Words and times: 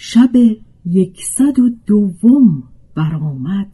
شب 0.00 0.30
یکصد 0.86 1.58
و 1.58 1.70
دوم 1.86 2.62
برآمد. 2.94 3.66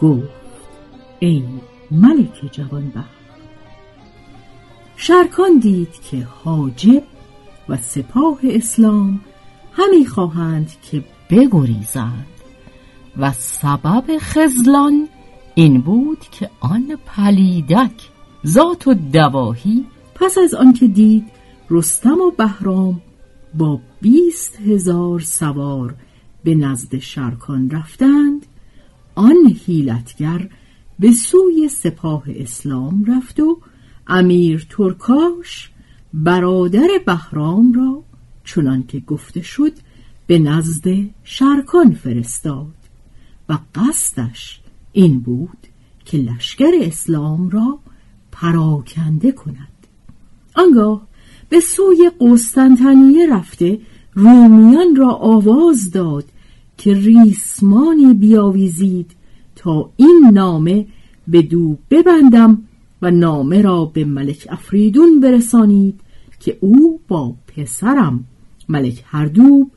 گفت 0.00 0.28
ای 1.18 1.44
ملک 1.90 2.52
جوانبخت 2.52 3.08
شرکان 4.96 5.58
دید 5.58 5.92
که 6.10 6.16
حاجب 6.24 7.02
و 7.68 7.76
سپاه 7.76 8.38
اسلام 8.44 9.20
همی 9.72 10.06
خواهند 10.06 10.70
که 10.82 11.04
بگریزند. 11.30 12.31
و 13.18 13.32
سبب 13.32 14.04
خزلان 14.18 15.08
این 15.54 15.80
بود 15.80 16.18
که 16.20 16.50
آن 16.60 16.98
پلیدک 17.06 18.08
ذات 18.46 18.88
و 18.88 18.94
دواهی 18.94 19.84
پس 20.14 20.38
از 20.38 20.54
آنکه 20.54 20.86
دید 20.86 21.24
رستم 21.70 22.20
و 22.20 22.30
بهرام 22.30 23.00
با 23.54 23.80
بیست 24.00 24.56
هزار 24.60 25.20
سوار 25.20 25.94
به 26.44 26.54
نزد 26.54 26.98
شرکان 26.98 27.70
رفتند 27.70 28.46
آن 29.14 29.56
هیلتگر 29.66 30.48
به 30.98 31.12
سوی 31.12 31.68
سپاه 31.68 32.22
اسلام 32.28 33.04
رفت 33.04 33.40
و 33.40 33.58
امیر 34.06 34.66
ترکاش 34.70 35.70
برادر 36.14 36.88
بهرام 37.06 37.72
را 37.72 38.02
چنان 38.44 38.86
که 38.86 39.00
گفته 39.00 39.42
شد 39.42 39.72
به 40.26 40.38
نزد 40.38 40.84
شرکان 41.24 41.94
فرستاد. 41.94 42.81
قصدش 43.74 44.60
این 44.92 45.20
بود 45.20 45.58
که 46.04 46.18
لشکر 46.18 46.70
اسلام 46.80 47.50
را 47.50 47.78
پراکنده 48.32 49.32
کند. 49.32 49.68
آنگاه 50.54 51.06
به 51.48 51.60
سوی 51.60 52.10
قسطنطنیه 52.20 53.26
رفته 53.30 53.80
رومیان 54.14 54.96
را 54.96 55.10
آواز 55.10 55.90
داد 55.90 56.24
که 56.78 56.94
ریسمانی 56.94 58.14
بیاویزید 58.14 59.10
تا 59.56 59.90
این 59.96 60.30
نامه 60.32 60.86
به 61.28 61.42
دو 61.42 61.78
ببندم 61.90 62.62
و 63.02 63.10
نامه 63.10 63.62
را 63.62 63.84
به 63.84 64.04
ملک 64.04 64.46
افریدون 64.50 65.20
برسانید 65.20 66.00
که 66.40 66.58
او 66.60 67.00
با 67.08 67.34
پسرم 67.46 68.24
ملک 68.68 69.04
هردوب 69.06 69.70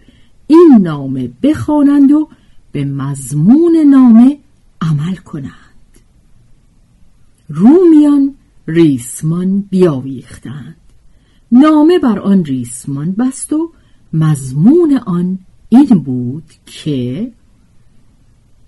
این 0.48 0.78
نامه 0.82 1.30
بخوانند 1.44 2.12
و 2.12 2.30
به 2.76 2.86
مضمون 2.86 3.78
نامه 3.78 4.38
عمل 4.82 5.16
کنند. 5.16 5.94
رومیان 7.50 8.36
ریسمان 8.68 9.62
بیاویختند. 9.62 10.76
نامه 11.52 12.00
بر 12.00 12.20
آن 12.20 12.46
ریسمان 12.46 13.12
بست 13.12 13.54
و 13.54 13.72
مضمون 14.14 14.98
آن 15.06 15.40
این 15.70 16.00
بود 16.00 16.44
که 16.66 17.32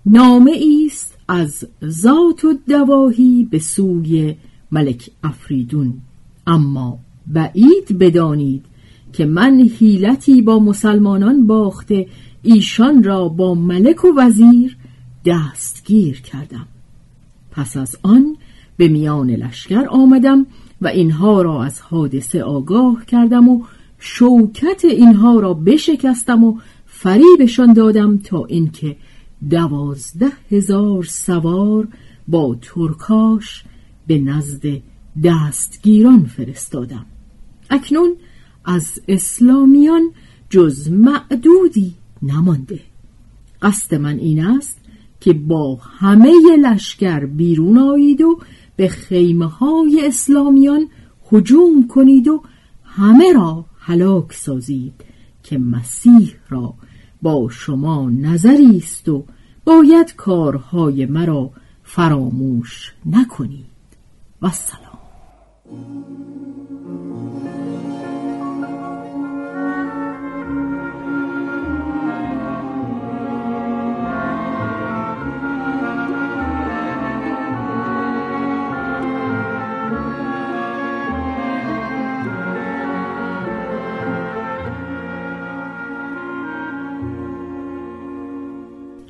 نامه 0.06 0.60
است 0.86 1.18
از 1.28 1.66
ذات 1.84 2.44
و 2.44 2.54
دواهی 2.68 3.48
به 3.50 3.58
سوی 3.58 4.36
ملک 4.70 5.10
افریدون. 5.24 6.00
اما 6.46 6.98
بعید 7.26 7.98
بدانید 7.98 8.64
که 9.12 9.26
من 9.26 9.60
حیلتی 9.78 10.42
با 10.42 10.58
مسلمانان 10.58 11.46
باخته 11.46 12.06
ایشان 12.42 13.02
را 13.02 13.28
با 13.28 13.54
ملک 13.54 14.04
و 14.04 14.08
وزیر 14.16 14.76
دستگیر 15.24 16.20
کردم. 16.20 16.66
پس 17.50 17.76
از 17.76 17.96
آن 18.02 18.36
به 18.76 18.88
میان 18.88 19.30
لشکر 19.30 19.86
آمدم 19.90 20.46
و 20.80 20.88
اینها 20.88 21.42
را 21.42 21.64
از 21.64 21.80
حادثه 21.80 22.42
آگاه 22.42 23.04
کردم 23.06 23.48
و 23.48 23.64
شوکت 23.98 24.84
اینها 24.84 25.40
را 25.40 25.54
بشکستم 25.54 26.44
و 26.44 26.58
فریبشان 26.86 27.72
دادم 27.72 28.18
تا 28.18 28.44
اینکه 28.44 28.96
دوازده 29.50 30.32
هزار 30.50 31.04
سوار 31.04 31.88
با 32.28 32.56
ترکاش 32.62 33.64
به 34.06 34.18
نزد 34.18 34.62
دستگیران 35.24 36.24
فرستادم. 36.24 37.06
اکنون 37.70 38.16
از 38.68 39.00
اسلامیان 39.08 40.10
جز 40.50 40.90
معدودی 40.90 41.94
نمانده. 42.22 42.80
قصد 43.62 43.94
من 43.94 44.18
این 44.18 44.44
است 44.44 44.78
که 45.20 45.32
با 45.32 45.74
همه 45.74 46.32
لشکر 46.62 47.26
بیرون 47.26 47.78
آیید 47.78 48.20
و 48.20 48.40
به 48.76 48.88
خیمه 48.88 49.46
های 49.46 50.02
اسلامیان 50.06 50.88
هجوم 51.32 51.88
کنید 51.88 52.28
و 52.28 52.42
همه 52.84 53.32
را 53.32 53.64
هلاک 53.78 54.32
سازید 54.32 54.94
که 55.42 55.58
مسیح 55.58 56.34
را 56.48 56.74
با 57.22 57.48
شما 57.50 58.10
نظری 58.10 58.76
است 58.76 59.08
و 59.08 59.24
باید 59.64 60.16
کارهای 60.16 61.06
مرا 61.06 61.50
فراموش 61.82 62.92
نکنید. 63.06 63.66
و 64.42 64.50
سلام. 64.50 64.98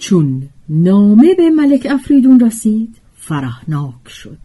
چون 0.08 0.48
نامه 0.68 1.34
به 1.34 1.50
ملک 1.50 1.86
افریدون 1.90 2.40
رسید 2.40 2.96
فرحناک 3.16 4.08
شد. 4.08 4.38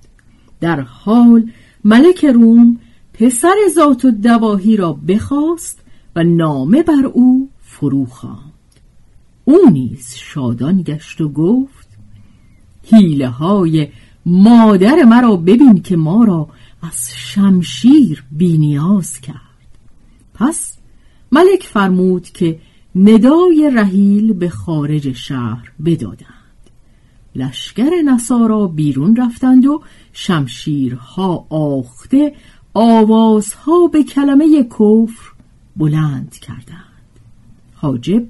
در 0.60 0.80
حال 0.82 1.52
ملک 1.84 2.26
روم 2.26 2.80
پسر 3.14 3.56
ذات 3.70 4.06
و 4.06 4.12
دواهی 4.12 4.78
را 4.78 4.94
بخواست 4.94 5.80
و 6.16 6.24
نامه 6.24 6.84
بر 6.84 7.06
او 7.14 7.50
فرو 7.62 8.06
خواند. 8.06 8.54
او 9.46 9.58
نیز 9.72 10.16
شادان 10.16 10.82
گشت 10.82 11.22
و 11.22 11.30
گفت 11.30 11.88
حیله 12.84 13.28
های 13.28 13.88
مادر 14.26 15.04
مرا 15.04 15.36
ببین 15.36 15.82
که 15.82 15.96
ما 15.96 16.24
را 16.24 16.50
از 16.82 17.10
شمشیر 17.16 18.24
بینیاز 18.32 19.22
کرد. 19.22 19.78
پس 20.34 20.78
ملک 21.32 21.64
فرمود 21.64 22.24
که 22.24 22.60
ندای 22.96 23.72
رحیل 23.74 24.34
به 24.34 24.50
خارج 24.50 25.12
شهر 25.14 25.72
بدادند. 25.86 26.34
لشکر 27.36 27.90
نصارا 28.06 28.68
بیرون 28.68 29.16
رفتند 29.16 29.66
و 29.66 29.82
شمشیرها 30.14 31.46
آخته 31.50 32.36
آوازها 32.74 33.88
به 33.88 34.04
کلمه 34.04 34.64
کفر 34.64 35.32
بلند 35.78 36.32
کردند. 36.32 36.84
حاجب 37.76 38.24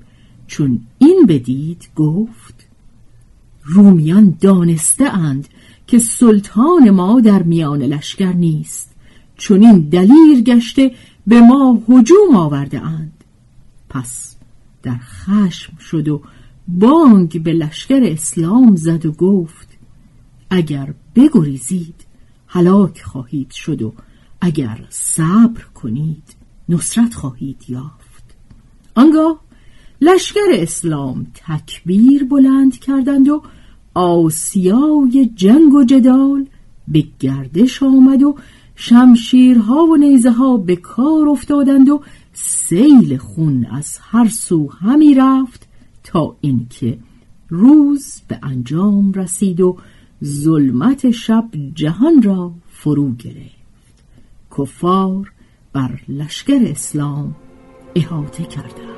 چون 0.48 0.80
این 0.98 1.26
بدید 1.30 1.90
گفت 1.96 2.68
رومیان 3.64 4.38
دانسته 4.42 5.10
اند 5.10 5.48
که 5.88 6.00
سلطان 6.00 6.90
ما 6.90 7.22
در 7.22 7.44
میان 7.44 7.82
لشکر 7.82 8.34
نیست. 8.34 8.96
چون 9.38 9.64
این 9.64 9.80
دلیر 9.80 10.42
گشته 10.46 10.92
به 11.28 11.42
ما 11.42 11.82
هجوم 11.90 12.36
آورده 12.36 12.82
اند. 12.82 13.24
پس 13.90 14.36
در 14.84 14.98
خشم 14.98 15.78
شد 15.78 16.08
و 16.08 16.22
بانگ 16.68 17.44
به 17.44 17.54
لشکر 17.54 18.00
اسلام 18.04 18.76
زد 18.76 19.06
و 19.06 19.12
گفت 19.12 19.68
اگر 20.50 20.94
بگریزید 21.16 22.06
هلاک 22.48 23.02
خواهید 23.02 23.52
شد 23.52 23.82
و 23.82 23.94
اگر 24.42 24.86
صبر 24.90 25.62
کنید 25.64 26.36
نصرت 26.70 27.14
خواهید 27.14 27.64
یافت. 27.68 28.36
آنگاه 28.96 29.40
لشکر 30.02 30.50
اسلام 30.54 31.28
تکبیر 31.34 32.24
بلند 32.24 32.80
کردند 32.80 33.30
و 33.30 33.44
آسیای 33.94 35.32
جنگ 35.36 35.74
و 35.74 35.84
جدال 35.84 36.46
به 36.88 37.04
گردش 37.20 37.84
آمد 37.84 38.24
و 38.24 38.36
شمشیرها 38.76 39.84
و 39.86 39.96
نیزه 39.96 40.32
ها 40.32 40.58
به 40.58 40.76
کار 40.76 41.30
افتادند 41.30 41.90
و 41.90 42.02
سیل 42.34 43.18
خون 43.18 43.66
از 43.66 43.98
هر 44.02 44.28
سو 44.30 44.70
همی 44.70 45.16
رفت 45.16 45.68
تا 46.04 46.36
اینکه 46.42 46.98
روز 47.50 48.22
به 48.28 48.40
انجام 48.44 49.12
رسید 49.12 49.62
و 49.62 49.78
ظلمت 50.24 51.12
شب 51.12 51.50
جهان 51.74 52.22
را 52.22 52.52
فرو 52.70 53.16
گرفت. 53.16 54.04
کفار 54.58 55.32
بر 55.74 56.00
لشکر 56.10 56.60
اسلام 56.66 57.36
احاطه 57.96 58.44
کردند. 58.44 58.93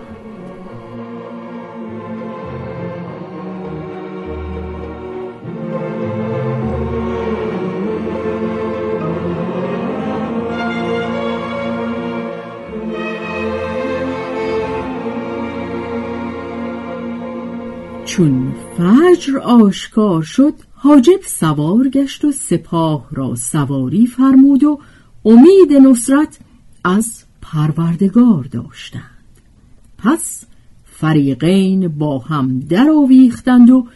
چون 18.18 18.54
فجر 18.78 19.38
آشکار 19.38 20.24
شد 20.24 20.54
حاجب 20.74 21.20
سوار 21.26 21.90
گشت 21.90 22.26
و 22.26 22.32
سپاه 22.32 23.08
را 23.12 23.36
سواری 23.36 24.08
فرمود 24.08 24.64
و 24.64 24.80
امید 25.26 25.74
نصرت 25.74 26.40
از 26.84 27.24
پروردگار 27.42 28.44
داشتند. 28.44 29.02
پس 29.98 30.46
فریقین 30.86 31.88
با 31.88 32.20
هم 32.20 32.60
درآویختند 32.60 33.70
و 33.70 33.88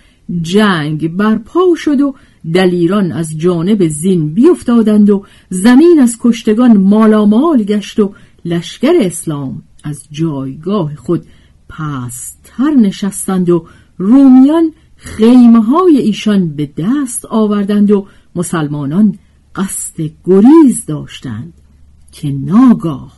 جنگ 0.42 1.16
برپا 1.16 1.76
شد 1.76 2.02
و 2.02 2.16
دلیران 2.54 3.12
از 3.12 3.38
جانب 3.38 3.88
زین 3.88 4.34
بیفتادند 4.34 5.10
و 5.10 5.26
زمین 5.50 6.00
از 6.02 6.18
کشتگان 6.22 6.78
مالامال 6.78 7.64
گشت 7.64 8.00
و 8.00 8.14
لشکر 8.46 8.94
اسلام 9.00 9.64
از 9.84 10.08
جایگاه 10.12 10.96
خود 10.96 11.26
پستر 11.70 12.74
نشستند 12.82 13.50
و 13.50 13.66
رومیان 14.00 14.74
خیمه 14.96 15.62
های 15.62 15.98
ایشان 15.98 16.56
به 16.56 16.70
دست 16.78 17.26
آوردند 17.26 17.92
و 17.92 18.08
مسلمانان 18.36 19.20
قصد 19.56 19.96
گریز 20.26 20.86
داشتند 20.88 21.54
که 22.12 22.32
ناگاه 22.32 23.12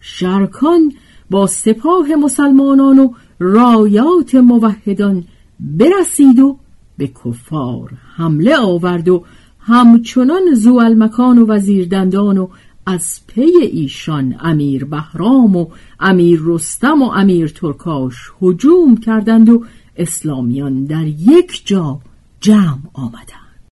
شرکان 0.00 0.92
با 1.30 1.46
سپاه 1.46 2.14
مسلمانان 2.14 2.98
و 2.98 3.12
رایات 3.38 4.34
موحدان 4.34 5.24
برسید 5.60 6.38
و 6.38 6.58
به 6.98 7.06
کفار 7.06 7.90
حمله 8.16 8.56
آورد 8.56 9.08
و 9.08 9.24
همچنان 9.58 10.54
زوالمکان 10.54 11.38
و 11.38 11.46
وزیردندان 11.46 12.38
و 12.38 12.48
از 12.86 13.20
پی 13.26 13.52
ایشان 13.72 14.36
امیر 14.40 14.84
بهرام 14.84 15.56
و 15.56 15.66
امیر 16.00 16.40
رستم 16.44 17.02
و 17.02 17.04
امیر 17.04 17.48
ترکاش 17.48 18.14
هجوم 18.42 18.96
کردند 18.96 19.48
و 19.48 19.64
اسلامیان 19.98 20.84
در 20.84 21.06
یک 21.06 21.62
جا 21.64 22.00
جمع 22.40 22.82
آمدند. 22.92 23.68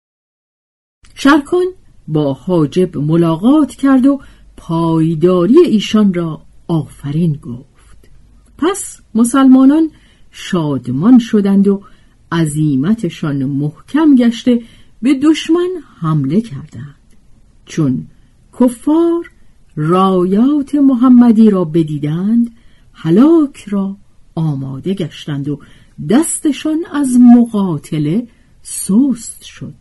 شرکان 1.15 1.65
با 2.07 2.33
حاجب 2.33 2.97
ملاقات 2.97 3.75
کرد 3.75 4.05
و 4.05 4.21
پایداری 4.57 5.59
ایشان 5.65 6.13
را 6.13 6.41
آفرین 6.67 7.33
گفت. 7.33 8.09
پس 8.57 9.01
مسلمانان 9.15 9.91
شادمان 10.31 11.19
شدند 11.19 11.67
و 11.67 11.83
عظیمتشان 12.31 13.45
محکم 13.45 14.15
گشته 14.15 14.61
به 15.01 15.19
دشمن 15.23 15.69
حمله 15.99 16.41
کردند. 16.41 16.95
چون 17.65 18.07
کفار 18.59 19.31
رایات 19.75 20.75
محمدی 20.75 21.49
را 21.49 21.65
بدیدند 21.65 22.51
هلاک 22.93 23.65
را 23.69 23.97
آماده 24.35 24.93
گشتند 24.93 25.49
و 25.49 25.59
دستشان 26.09 26.85
از 26.93 27.17
مقاتله 27.19 28.27
سست 28.63 29.43
شد. 29.43 29.73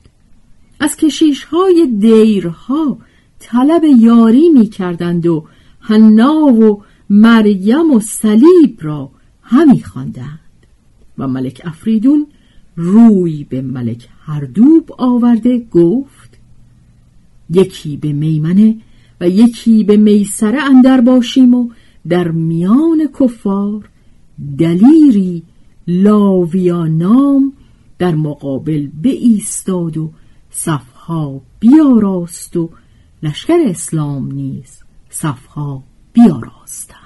از 0.81 0.97
کشیش 0.97 1.45
های 1.45 1.89
دیرها 1.99 2.99
طلب 3.39 3.85
یاری 3.85 4.49
می 4.49 4.67
کردند 4.67 5.27
و 5.27 5.45
حنا 5.81 6.35
و 6.35 6.83
مریم 7.11 7.93
و 7.93 8.01
صلیب 8.01 8.79
را 8.81 9.11
همی 9.43 9.83
خواندند. 9.83 10.39
و 11.19 11.29
ملک 11.29 11.61
افریدون 11.65 12.27
روی 12.77 13.45
به 13.45 13.63
ملک 13.63 14.09
هردوب 14.21 14.93
آورده 14.99 15.67
گفت 15.71 16.39
یکی 17.51 17.97
به 17.97 18.13
میمنه 18.13 18.77
و 19.21 19.29
یکی 19.29 19.85
به 19.85 19.97
میسره 19.97 20.63
اندر 20.63 21.01
باشیم 21.01 21.55
و 21.55 21.71
در 22.09 22.29
میان 22.29 23.09
کفار 23.21 23.89
دلیری 24.59 25.43
لاویا 25.87 26.87
نام 26.87 27.53
در 27.99 28.15
مقابل 28.15 28.89
به 29.03 29.09
ایستاد 29.09 29.97
و 29.97 30.13
صفها 30.51 31.41
بیاراست 31.61 32.57
و 32.57 32.71
لشکر 33.23 33.59
اسلام 33.67 34.33
نیز 34.33 34.83
صفها 35.11 35.83
بیاراستند. 36.13 37.01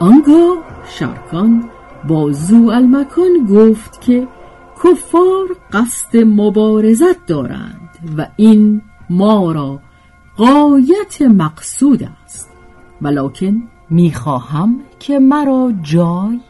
آنگاه 0.00 0.58
شرکان 0.86 1.70
با 2.08 2.32
زو 2.32 2.70
المکان 2.70 3.46
گفت 3.50 4.00
که 4.00 4.28
کفار 4.84 5.56
قصد 5.72 6.16
مبارزت 6.16 7.26
دارند 7.26 7.90
و 8.18 8.26
این 8.36 8.82
ما 9.10 9.52
را 9.52 9.80
قایت 10.36 11.22
مقصود 11.22 12.08
است. 12.24 12.50
ولکن 13.02 13.62
می‌خواهم 13.90 14.80
که 14.98 15.18
مرا 15.18 15.72
جای 15.82 16.40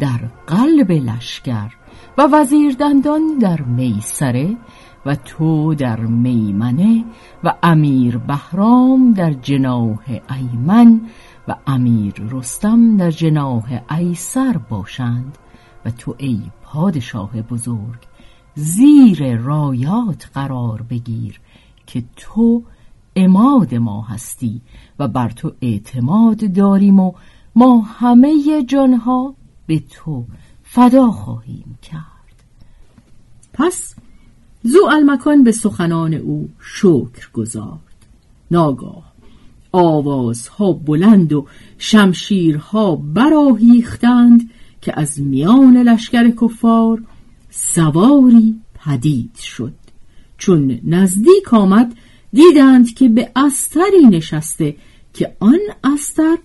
در 0.00 0.20
قلب 0.46 0.92
لشکر 0.92 1.72
و 2.18 2.28
وزیر 2.32 2.74
دندان 2.74 3.38
در 3.40 3.60
میسره 3.60 4.56
و 5.06 5.14
تو 5.14 5.74
در 5.74 6.00
میمنه 6.00 7.04
و 7.44 7.54
امیر 7.62 8.18
بهرام 8.18 9.12
در 9.12 9.32
جناح 9.32 10.20
ایمن 10.30 11.00
و 11.48 11.56
امیر 11.66 12.14
رستم 12.30 12.96
در 12.96 13.10
جناح 13.10 13.80
ایسر 13.90 14.56
باشند 14.56 15.38
و 15.84 15.90
تو 15.90 16.14
ای 16.18 16.42
پادشاه 16.62 17.42
بزرگ 17.42 17.98
زیر 18.54 19.36
رایات 19.36 20.28
قرار 20.34 20.82
بگیر 20.82 21.40
که 21.86 22.04
تو 22.16 22.62
اماد 23.16 23.74
ما 23.74 24.02
هستی 24.02 24.60
و 24.98 25.08
بر 25.08 25.28
تو 25.28 25.52
اعتماد 25.60 26.52
داریم 26.52 27.00
و 27.00 27.12
ما 27.56 27.80
همه 27.80 28.62
جانها 28.68 29.34
به 29.66 29.82
تو 29.90 30.24
فدا 30.62 31.10
خواهیم 31.10 31.78
کرد. 31.82 32.04
پس 33.52 33.94
زو 34.62 34.78
المکان 34.90 35.44
به 35.44 35.52
سخنان 35.52 36.14
او 36.14 36.48
شکر 36.60 37.30
گذارد 37.32 37.78
ناگاه 38.50 39.13
آوازها 39.74 40.72
بلند 40.72 41.32
و 41.32 41.46
شمشیرها 41.78 42.96
براهیختند 42.96 44.50
که 44.80 45.00
از 45.00 45.20
میان 45.20 45.76
لشکر 45.76 46.30
کفار 46.30 47.02
سواری 47.50 48.54
پدید 48.74 49.36
شد. 49.36 49.72
چون 50.38 50.80
نزدیک 50.84 51.54
آمد 51.54 51.96
دیدند 52.32 52.94
که 52.94 53.08
به 53.08 53.30
استری 53.36 54.06
نشسته 54.10 54.76
که 55.14 55.36
آن 55.40 55.60
استر 55.84 56.38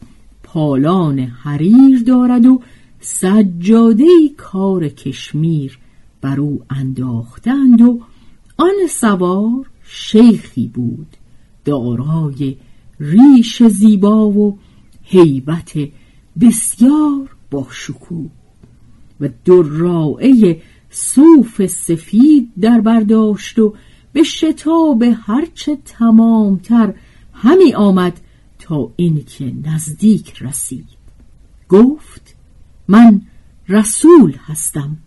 پالان 0.43 1.19
حریر 1.19 2.03
دارد 2.07 2.45
و 2.45 2.61
سجاده 2.99 4.07
کار 4.37 4.87
کشمیر 4.87 5.79
بر 6.21 6.39
او 6.39 6.61
انداختند 6.69 7.81
و 7.81 7.99
آن 8.57 8.87
سوار 8.89 9.69
شیخی 9.83 10.67
بود. 10.67 11.07
دارای 11.65 12.55
ریش 12.99 13.63
زیبا 13.63 14.29
و 14.29 14.59
هیبت 15.03 15.73
بسیار 16.41 17.35
با 17.51 17.67
شکوه 17.71 18.29
و 19.21 19.29
درائه 19.45 20.61
صوف 20.89 21.65
سفید 21.65 22.51
در 22.61 22.81
برداشت 22.81 23.59
و 23.59 23.73
به 24.13 24.23
شتاب 24.23 25.03
هرچه 25.03 25.77
تمامتر 25.85 26.93
همی 27.33 27.73
آمد 27.73 28.19
تا 28.59 28.91
اینکه 28.95 29.53
نزدیک 29.63 30.41
رسید. 30.41 30.87
گفت 31.69 32.35
من 32.87 33.21
رسول 33.69 34.33
هستم. 34.45 34.97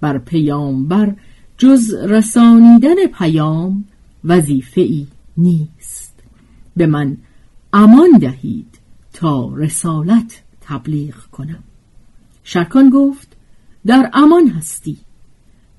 بر 0.00 0.18
پیامبر 0.18 1.14
جز 1.58 1.94
رسانیدن 1.94 3.06
پیام 3.18 3.84
وظیفه 4.24 4.80
ای 4.80 5.06
نیست. 5.36 6.01
به 6.76 6.86
من 6.86 7.16
امان 7.72 8.10
دهید 8.20 8.78
تا 9.12 9.54
رسالت 9.54 10.42
تبلیغ 10.60 11.14
کنم. 11.14 11.62
شرکان 12.44 12.90
گفت 12.90 13.36
در 13.86 14.10
امان 14.12 14.48
هستی. 14.48 14.96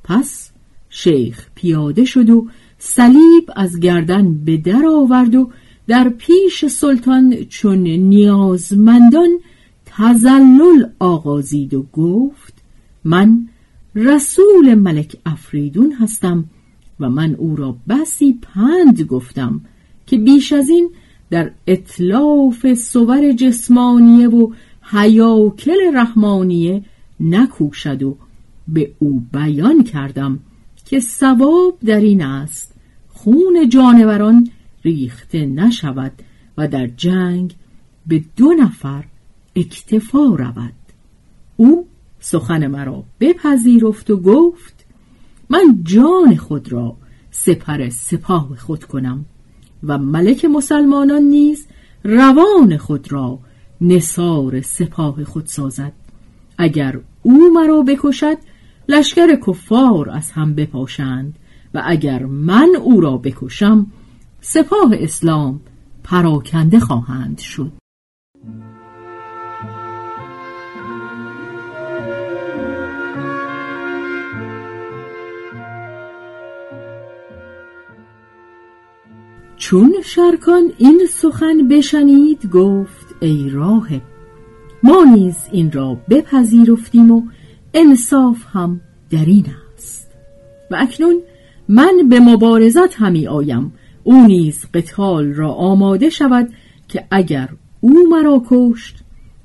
پس 0.03 0.51
شیخ 0.89 1.47
پیاده 1.55 2.05
شد 2.05 2.29
و 2.29 2.47
صلیب 2.77 3.51
از 3.55 3.79
گردن 3.79 4.33
به 4.33 4.57
در 4.57 4.85
آورد 4.85 5.35
و 5.35 5.49
در 5.87 6.09
پیش 6.09 6.65
سلطان 6.65 7.43
چون 7.43 7.77
نیازمندان 7.87 9.39
تزلل 9.85 10.89
آغازید 10.99 11.73
و 11.73 11.83
گفت 11.83 12.53
من 13.03 13.47
رسول 13.95 14.75
ملک 14.75 15.15
افریدون 15.25 15.91
هستم 15.91 16.45
و 16.99 17.09
من 17.09 17.35
او 17.35 17.55
را 17.55 17.75
بسی 17.89 18.39
پند 18.41 19.01
گفتم 19.01 19.61
که 20.07 20.17
بیش 20.17 20.53
از 20.53 20.69
این 20.69 20.89
در 21.29 21.51
اطلاف 21.67 22.73
صور 22.73 23.31
جسمانیه 23.31 24.27
و 24.27 24.53
حیاکل 24.81 25.77
رحمانیه 25.93 26.83
نکوشد 27.19 28.03
و 28.03 28.17
به 28.67 28.91
او 28.99 29.23
بیان 29.33 29.83
کردم 29.83 30.39
که 30.85 30.99
ثواب 30.99 31.77
در 31.85 31.99
این 31.99 32.23
است. 32.23 32.73
خون 33.07 33.69
جانوران 33.69 34.49
ریخته 34.83 35.45
نشود 35.45 36.11
و 36.57 36.67
در 36.67 36.87
جنگ 36.87 37.55
به 38.07 38.23
دو 38.37 38.53
نفر 38.53 39.03
اکتفا 39.55 40.25
رود. 40.25 40.73
او 41.55 41.87
سخن 42.19 42.67
مرا 42.67 43.03
بپذیرفت 43.19 44.09
و 44.09 44.17
گفت 44.17 44.85
من 45.49 45.79
جان 45.83 46.35
خود 46.35 46.71
را 46.71 46.97
سپر 47.31 47.89
سپاه 47.89 48.55
خود 48.55 48.83
کنم. 48.83 49.25
و 49.83 49.97
ملک 49.97 50.45
مسلمانان 50.45 51.21
نیز 51.21 51.67
روان 52.03 52.77
خود 52.77 53.11
را 53.11 53.39
نصار 53.81 54.61
سپاه 54.61 55.23
خود 55.23 55.45
سازد. 55.45 55.93
اگر 56.57 56.99
او 57.21 57.53
مرا 57.53 57.81
بکشد 57.81 58.37
لشکر 58.89 59.35
کفار 59.47 60.09
از 60.09 60.31
هم 60.31 60.55
بپاشند 60.55 61.35
و 61.73 61.81
اگر 61.85 62.25
من 62.25 62.69
او 62.81 63.01
را 63.01 63.17
بکشم 63.17 63.87
سپاه 64.41 64.91
اسلام 64.93 65.61
پراکنده 66.03 66.79
خواهند 66.79 67.39
شد. 67.39 67.82
چون 79.63 79.95
شرکان 80.03 80.71
این 80.77 81.07
سخن 81.09 81.67
بشنید 81.67 82.49
گفت 82.49 83.15
ای 83.19 83.49
راهب 83.49 84.01
ما 84.83 85.03
نیز 85.03 85.35
این 85.51 85.71
را 85.71 85.97
بپذیرفتیم 86.09 87.11
و 87.11 87.23
انصاف 87.73 88.37
هم 88.53 88.81
در 89.09 89.25
این 89.25 89.45
است. 89.75 90.11
و 90.71 90.75
اکنون 90.79 91.21
من 91.67 92.09
به 92.09 92.19
مبارزت 92.19 92.95
همی 92.95 93.27
آیم. 93.27 93.73
او 94.03 94.27
نیز 94.27 94.65
قتال 94.73 95.33
را 95.33 95.51
آماده 95.51 96.09
شود 96.09 96.49
که 96.87 97.07
اگر 97.11 97.49
او 97.81 98.09
مرا 98.09 98.43
کشت 98.49 98.95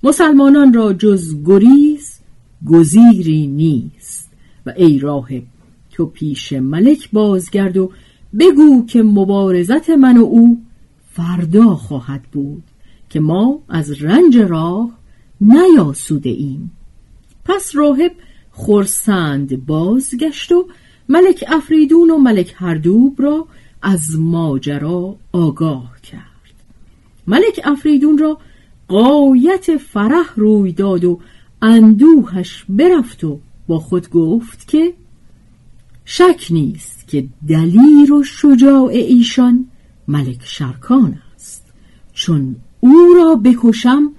مسلمانان 0.02 0.72
را 0.72 0.92
جز 0.92 1.37
گریز 1.44 2.20
گزیری 2.66 3.46
نیست. 3.46 4.30
و 4.66 4.72
ای 4.76 4.98
راهب 4.98 5.42
تو 5.90 6.06
پیش 6.06 6.52
ملک 6.52 7.10
بازگرد 7.12 7.76
و 7.76 7.90
بگو 8.38 8.87
که 8.87 9.02
مبارزت 9.02 9.90
من 9.90 10.16
و 10.16 10.25
او 10.25 10.62
فردا 11.12 11.75
خواهد 11.75 12.23
بود 12.23 12.62
که 13.11 13.20
ما 13.20 13.61
از 13.68 14.02
رنج 14.02 14.38
راه 14.38 14.90
نیاسوده 15.40 16.30
ایم. 16.30 16.70
پس 17.44 17.70
راهب 17.75 18.12
خورسند 18.50 19.66
بازگشت 19.66 20.52
و 20.52 20.66
ملک 21.08 21.44
افریدون 21.49 22.11
و 22.11 22.18
ملک 22.18 22.54
هردوب 22.56 23.23
را 23.23 23.47
از 23.82 24.00
ماجرا 24.18 25.16
آگاه 25.32 26.00
کرد. 26.00 26.23
ملک 27.26 27.61
افریدون 27.64 28.18
را 28.18 28.38
قایت 28.88 29.76
فرح 29.76 30.35
روی 30.37 30.73
داد 30.73 31.04
و 31.04 31.20
اندوهش 31.62 32.64
برفت 32.68 33.25
و 33.25 33.40
با 33.66 33.78
خود 33.78 34.11
گفت 34.11 34.68
که 34.68 34.92
شک 36.10 36.46
نیست 36.50 37.08
که 37.08 37.26
دلیر 37.48 38.12
و 38.12 38.22
شجاع 38.22 38.86
ایشان 38.86 39.66
ملک 40.08 40.40
شرکان 40.44 41.18
است. 41.34 41.64
چون 42.12 42.56
او 42.80 43.14
را 43.16 43.34
بکشم 43.34 44.12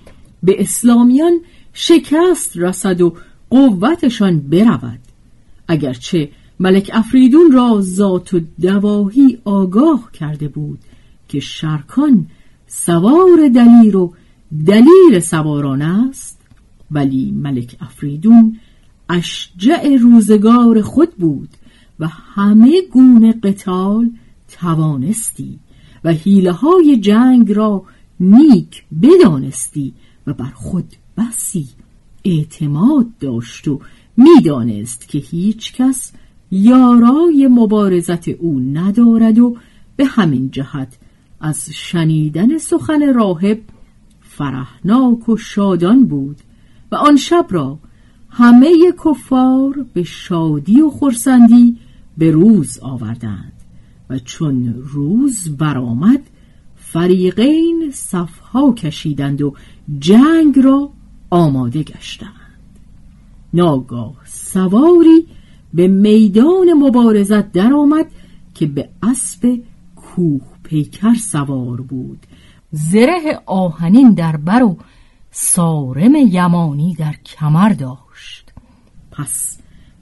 به 0.44 0.62
اسلامیان 0.62 1.40
شکست 1.74 2.58
رسد 2.58 3.02
و 3.02 3.16
قوتشان 3.50 4.40
برود. 4.40 5.00
اگرچه 5.68 6.30
ملک 6.60 6.92
افریدون 6.94 7.52
را 7.52 7.82
ذات 7.82 8.34
و 8.34 8.40
دواهی 8.62 9.38
آگاه 9.46 10.12
کرده 10.14 10.48
بود 10.48 10.80
که 11.28 11.40
شرکان 11.40 12.28
سوار 12.68 13.50
دلیر 13.56 13.98
و 13.98 14.14
دلیر 14.66 15.20
سواران 15.20 15.82
است 15.82 16.42
ولی 16.92 17.32
ملک 17.32 17.76
افریدون 17.82 18.60
اشجع 19.10 19.96
روزگار 19.96 20.82
خود 20.82 21.16
بود 21.16 21.50
و 22.00 22.08
همه 22.08 22.82
گونه 22.92 23.34
قتال 23.34 24.12
توانستی 24.48 25.60
و 26.04 26.12
حیله 26.12 26.52
های 26.52 26.98
جنگ 26.98 27.52
را 27.52 27.84
نیک 28.20 28.84
بدانستی 29.02 29.94
و 30.28 30.34
بر 30.34 30.52
خود 30.54 30.96
بسی 31.18 31.68
اعتماد 32.26 33.08
داشت 33.20 33.68
و 33.68 33.80
می‌دانست 34.18 35.08
که 35.08 35.18
هیچ 35.18 35.74
کس 35.74 36.12
یارای 36.52 37.48
مبارزت 37.52 38.28
او 38.28 38.60
ندارد 38.60 39.40
و 39.40 39.58
به 39.96 40.06
همین 40.06 40.52
جهت 40.52 40.98
از 41.42 41.70
شنیدن 41.70 42.58
سخن 42.58 43.14
راهب 43.14 43.60
فرحناک 44.22 45.30
و 45.30 45.38
شادان 45.38 46.06
بود 46.06 46.38
و 46.92 46.96
آن 46.96 47.16
شب 47.16 47.46
را 47.50 47.80
همه 48.30 48.74
کفار 49.06 49.86
به 49.94 50.04
شادی 50.04 50.82
و 50.82 50.90
خرسندی 50.90 51.78
به 52.20 52.32
روز 52.32 52.80
آوردند 52.80 53.54
و 54.10 54.20
چون 54.20 54.74
روز 54.78 55.58
برآمد 55.58 56.22
فریقین 56.76 57.92
صفها 57.94 58.74
کشیدند 58.74 59.42
و 59.42 59.54
جنگ 60.00 60.60
را 60.60 60.90
آماده 61.30 61.84
گشتند. 61.84 62.30
ناگاه 63.54 64.16
سواری 64.26 65.28
به 65.74 65.88
میدان 65.88 66.74
مبارزت 66.74 67.52
درآمد 67.52 68.06
که 68.56 68.66
به 68.66 68.90
اسب 69.04 69.60
کوه 69.96 70.42
پیکر 70.64 71.14
سوار 71.14 71.82
بود. 71.82 72.26
زره 72.72 73.42
آهنین 73.46 74.14
در 74.14 74.38
بر 74.38 74.64
و 74.64 74.78
سارم 75.32 76.16
یمانی 76.16 76.96
در 76.96 77.16
کمر 77.26 77.70
داشت. 77.70 78.54
پس 79.12 79.59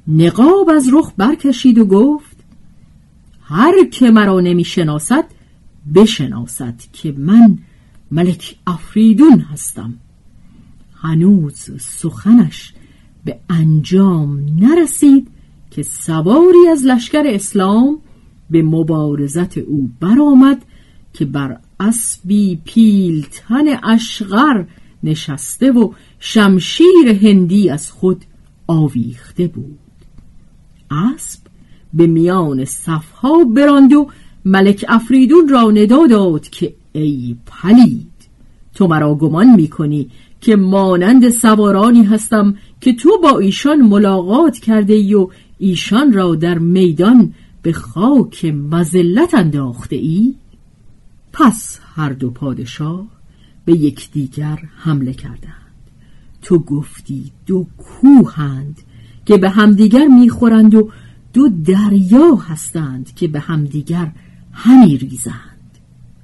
نقاب 0.07 0.69
از 0.69 0.89
رخ 0.93 1.11
برکشید 1.17 1.77
و 1.77 1.85
گفت 1.85 2.37
هر 3.41 3.85
که 3.85 4.11
مرا 4.11 4.39
نمی 4.39 4.63
شناسد 4.63 5.25
بشناسد 5.95 6.75
که 6.93 7.11
من 7.17 7.57
ملک 8.11 8.55
افریدون 8.67 9.39
هستم. 9.39 9.93
هنوز 10.95 11.69
سخنش 11.79 12.73
به 13.25 13.39
انجام 13.49 14.45
نرسید 14.59 15.27
که 15.71 15.83
سواری 15.83 16.67
از 16.71 16.85
لشکر 16.85 17.23
اسلام 17.25 18.01
به 18.49 18.63
مبارزت 18.63 19.57
او 19.57 19.89
برآمد 19.99 20.65
که 21.13 21.25
بر 21.25 21.59
اسبی 21.79 22.61
پیلتن 22.65 23.65
اشغر 23.83 24.63
نشسته 25.03 25.71
و 25.71 25.93
شمشیر 26.19 27.07
هندی 27.21 27.69
از 27.69 27.91
خود 27.91 28.25
آویخته 28.67 29.47
بود. 29.47 29.86
اسب 30.91 31.39
به 31.93 32.07
میان 32.07 32.65
صفها 32.65 33.43
براند 33.43 33.93
و 33.93 34.07
ملک 34.45 34.85
افریدون 34.87 35.47
را 35.49 35.71
ندا 35.71 36.07
داد 36.07 36.49
که 36.49 36.73
ای 36.91 37.35
پلید 37.45 38.11
تو 38.73 38.87
مرا 38.87 39.15
گمان 39.15 39.55
می‌کنی 39.55 40.09
که 40.41 40.55
مانند 40.55 41.29
سوارانی 41.29 42.03
هستم 42.03 42.55
که 42.81 42.93
تو 42.93 43.09
با 43.23 43.39
ایشان 43.39 43.81
ملاقات 43.81 44.57
کرده 44.59 44.93
ای 44.93 45.13
و 45.13 45.27
ایشان 45.57 46.13
را 46.13 46.35
در 46.35 46.57
میدان 46.57 47.33
به 47.61 47.73
خاک 47.73 48.45
مزلت 48.45 49.33
انداخته 49.33 49.95
ای؟ 49.95 50.35
پس 51.33 51.79
هر 51.95 52.09
دو 52.09 52.31
پادشاه 52.31 53.07
به 53.65 53.73
یکدیگر 53.73 54.59
حمله 54.77 55.13
کردند 55.13 55.51
تو 56.41 56.59
گفتی 56.59 57.31
دو 57.45 57.65
کوهند 57.77 58.81
که 59.27 59.37
به 59.37 59.49
همدیگر 59.49 60.07
می‌خورند 60.07 60.75
و 60.75 60.89
دو 61.33 61.49
دریا 61.65 62.35
هستند 62.35 63.15
که 63.15 63.27
به 63.27 63.39
همدیگر 63.39 64.11
همی 64.51 64.97
ریزند 64.97 65.77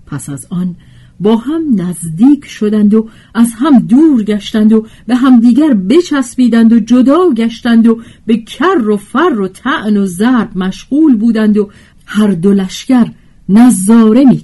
پس 0.07 0.29
از 0.29 0.47
آن 0.49 0.75
با 1.19 1.35
هم 1.35 1.61
نزدیک 1.75 2.45
شدند 2.45 2.93
و 2.93 3.09
از 3.33 3.53
هم 3.59 3.79
دور 3.79 4.23
گشتند 4.23 4.73
و 4.73 4.85
به 5.07 5.15
همدیگر 5.15 5.73
بچسبیدند 5.73 6.73
و 6.73 6.79
جدا 6.79 7.29
گشتند 7.37 7.87
و 7.87 8.01
به 8.25 8.37
کر 8.37 8.89
و 8.89 8.97
فر 8.97 9.39
و 9.39 9.47
تعن 9.47 9.97
و 9.97 10.05
ضرب 10.05 10.57
مشغول 10.57 11.15
بودند 11.15 11.57
و 11.57 11.69
هر 12.05 12.27
دو 12.27 12.53
لشکر 12.53 13.11
نظاره 13.49 14.25
می. 14.25 14.41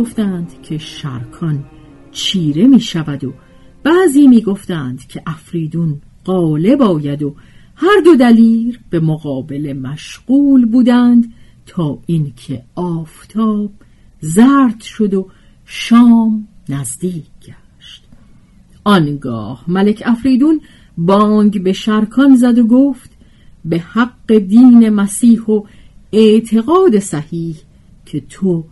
می‌گفتند 0.00 0.62
که 0.62 0.78
شرکان 0.78 1.64
چیره 2.12 2.66
می 2.66 2.80
شود 2.80 3.24
و 3.24 3.34
بعضی 3.82 4.26
می‌گفتند 4.26 5.06
که 5.06 5.22
افریدون 5.26 6.00
غالب 6.24 6.82
آید 6.82 7.22
و 7.22 7.34
هر 7.76 8.00
دو 8.04 8.16
دلیر 8.16 8.80
به 8.90 9.00
مقابل 9.00 9.72
مشغول 9.72 10.66
بودند 10.66 11.32
تا 11.66 11.98
اینکه 12.06 12.62
آفتاب 12.74 13.70
زرد 14.20 14.80
شد 14.80 15.14
و 15.14 15.28
شام 15.64 16.48
نزدیک 16.68 17.24
گشت. 17.42 18.04
آنگاه 18.84 19.64
ملک 19.68 20.02
افریدون 20.06 20.60
بانگ 20.98 21.62
به 21.62 21.72
شرکان 21.72 22.36
زد 22.36 22.58
و 22.58 22.66
گفت 22.66 23.10
به 23.64 23.78
حق 23.78 24.32
دین 24.38 24.88
مسیح 24.88 25.42
و 25.42 25.62
اعتقاد 26.12 26.98
صحیح 26.98 27.56
که 28.06 28.20
تو 28.20 28.64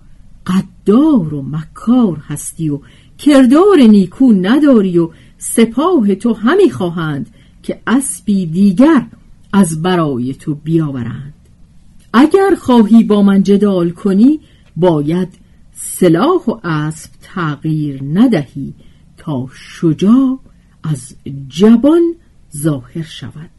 قدار 0.89 1.35
و 1.35 1.43
مکار 1.43 2.17
هستی 2.29 2.69
و 2.69 2.81
کردار 3.19 3.79
نیکو 3.79 4.33
نداری 4.33 4.99
و 4.99 5.11
سپاه 5.39 6.15
تو 6.15 6.33
همی 6.33 6.71
خواهند 6.71 7.31
که 7.63 7.81
اسبی 7.87 8.47
دیگر 8.47 9.07
از 9.53 9.83
برای 9.83 10.35
تو 10.35 10.55
بیاورند. 10.55 11.35
اگر 12.13 12.55
خواهی 12.55 13.05
با 13.05 13.23
من 13.23 13.43
جدال 13.43 13.91
کنی 13.91 14.41
باید 14.77 15.29
سلاح 15.73 16.45
و 16.47 16.59
اسب 16.65 17.11
تغییر 17.23 18.01
ندهی 18.13 18.75
تا 19.17 19.47
شجاع 19.55 20.39
از 20.83 21.15
جبان 21.49 22.03
ظاهر 22.57 23.03
شود. 23.03 23.51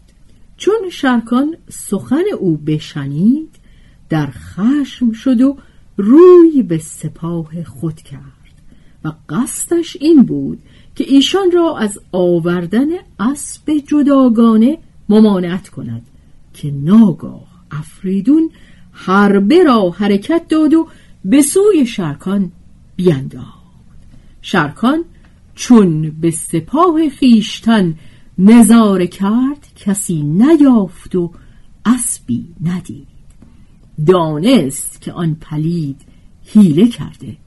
چون 0.58 0.90
شرکان 0.92 1.56
سخن 1.70 2.24
او 2.40 2.58
بشنید 2.58 3.50
در 4.10 4.28
خشم 4.32 5.12
شد 5.12 5.42
و 5.42 5.58
روی 6.02 6.64
به 6.64 6.78
سپاه 6.78 7.64
خود 7.64 7.96
کرد 7.96 8.22
و 9.06 9.14
قصدش 9.30 9.98
این 10.00 10.24
بود 10.24 10.60
که 10.96 11.04
ایشان 11.08 11.52
را 11.54 11.78
از 11.78 12.00
آوردن 12.12 12.88
اسب 13.20 13.72
جداگانه 13.88 14.78
ممانعت 15.10 15.70
کند 15.70 16.02
که 16.54 16.72
ناگاه 16.72 17.48
افریدون 17.72 18.50
حربه 18.92 19.64
را 19.64 19.90
حرکت 19.90 20.48
داد 20.50 20.74
و 20.74 20.88
به 21.26 21.42
سوی 21.42 21.86
شرکان 21.86 22.52
بینداخت. 22.96 23.60
شرکان 24.42 25.04
چون 25.56 26.10
به 26.10 26.32
سپاه 26.32 27.10
خیشتن 27.10 27.96
نظاره 28.38 29.08
کرد 29.08 29.68
کسی 29.76 30.24
نیافت 30.24 31.16
و 31.16 31.32
اسبی 31.86 32.46
ندید. 32.64 33.09
دانست 34.06 35.02
که 35.02 35.12
آن 35.12 35.38
پلید 35.42 36.02
حیله 36.46 36.88
کرده. 36.88 37.38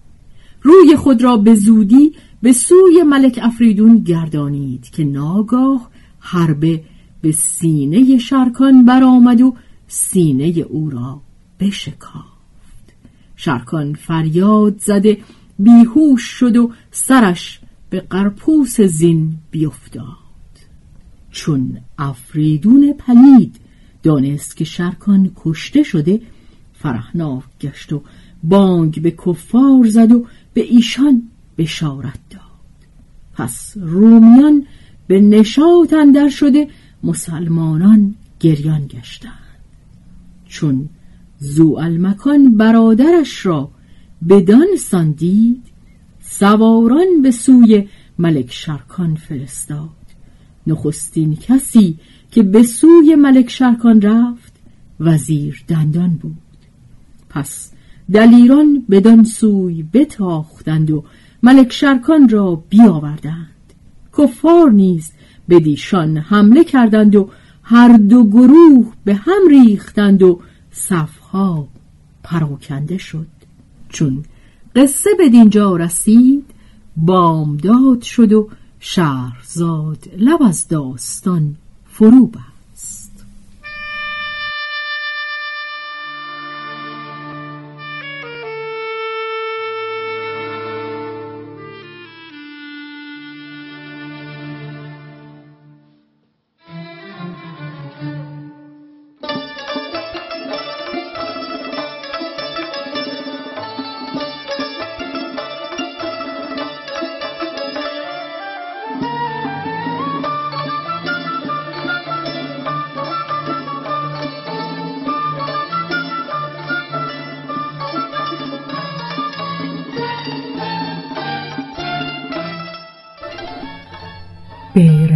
روی 0.62 0.96
خود 0.96 1.22
را 1.22 1.36
به 1.36 1.54
زودی 1.54 2.12
به 2.42 2.52
سوی 2.52 3.02
ملک 3.02 3.38
افریدون 3.42 3.98
گردانید 3.98 4.90
که 4.90 5.04
ناگاه 5.04 5.90
حربه 6.18 6.84
به 7.22 7.32
سینه 7.32 8.18
شرکان 8.18 8.84
برآمد 8.84 9.40
و 9.40 9.54
سینه 9.88 10.44
او 10.44 10.90
را 10.90 11.20
بشکافت. 11.60 12.32
شرکان 13.36 13.94
فریاد 13.94 14.78
زده 14.78 15.18
بیهوش 15.58 16.22
شد 16.22 16.56
و 16.56 16.70
سرش 16.90 17.60
به 17.90 18.00
قرپوس 18.00 18.80
زین 18.80 19.34
بیفتاد. 19.50 20.06
چون 21.30 21.78
افریدون 21.98 22.92
پلید 22.92 23.56
دانست 24.02 24.56
که 24.56 24.64
شرکان 24.64 25.30
کشته 25.36 25.82
شده 25.82 26.20
فرحناک 26.82 27.42
گشت 27.60 27.92
و 27.92 28.02
بانگ 28.44 29.02
به 29.02 29.10
کفار 29.10 29.86
زد 29.86 30.12
و 30.12 30.26
به 30.54 30.60
ایشان 30.60 31.22
بشارت 31.58 32.18
داد. 32.30 32.42
پس 33.34 33.76
رومیان 33.76 34.66
به 35.06 35.20
نشاط 35.20 35.92
اندر 35.92 36.28
شده 36.28 36.68
مسلمانان 37.02 38.14
گریان 38.40 38.86
گشتند. 38.86 39.32
چون 40.46 40.88
زوالمکان 41.38 42.56
برادرش 42.56 43.46
را 43.46 43.70
بدان 44.28 44.76
ساندید 44.78 45.62
سواران 46.20 47.22
به 47.22 47.30
سوی 47.30 47.88
ملک 48.18 48.52
شرکان 48.52 49.14
فرستاد. 49.14 49.88
نخستین 50.66 51.36
کسی 51.36 51.98
که 52.30 52.42
به 52.42 52.62
سوی 52.62 53.14
ملک 53.14 53.50
شرکان 53.50 54.00
رفت 54.00 54.52
وزیر 55.00 55.64
دندان 55.68 56.10
بود. 56.10 56.51
پس 57.32 57.72
دلیران 58.12 58.84
بدان 58.90 59.24
سوی 59.24 59.82
بتاختند 59.92 60.90
و 60.90 61.04
ملک 61.42 61.72
شرکان 61.72 62.28
را 62.28 62.62
بیاوردند. 62.68 63.48
کفار 64.18 64.70
نیز 64.70 65.12
به 65.48 65.60
دیشان 65.60 66.16
حمله 66.16 66.64
کردند 66.64 67.16
و 67.16 67.28
هر 67.62 67.96
دو 67.96 68.24
گروه 68.26 68.92
به 69.04 69.14
هم 69.14 69.48
ریختند 69.50 70.22
و 70.22 70.40
صفها 70.70 71.68
پراکنده 72.22 72.98
شد. 72.98 73.26
چون 73.88 74.24
قصه 74.76 75.10
به 75.18 75.28
دینجا 75.28 75.76
رسید 75.76 76.44
بامداد 76.96 78.02
شد 78.02 78.32
و 78.32 78.48
شهرزاد 78.80 80.10
لب 80.18 80.42
از 80.42 80.68
داستان 80.68 81.56
فرو 81.84 82.26
به 82.26 82.51